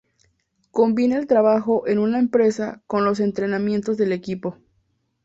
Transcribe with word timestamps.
Combinaba 0.71 1.21
el 1.21 1.27
trabajo 1.27 1.85
en 1.87 1.99
una 1.99 2.17
empresa 2.17 2.81
con 2.87 3.05
los 3.05 3.19
entrenamientos 3.19 3.97
del 3.97 4.13
equipo. 4.13 4.57